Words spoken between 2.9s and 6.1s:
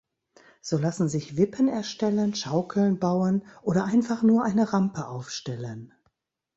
bauen oder einfach nur eine Rampe aufstellen.